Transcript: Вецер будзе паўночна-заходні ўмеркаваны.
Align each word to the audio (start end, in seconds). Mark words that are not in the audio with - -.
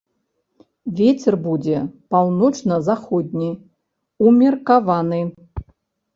Вецер 0.99 1.37
будзе 1.47 1.77
паўночна-заходні 2.15 3.51
ўмеркаваны. 4.31 5.21